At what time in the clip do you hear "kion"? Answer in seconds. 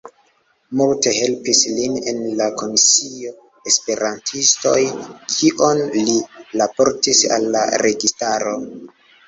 5.37-5.85